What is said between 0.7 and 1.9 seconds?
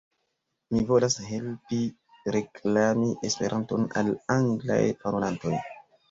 Mi volas helpi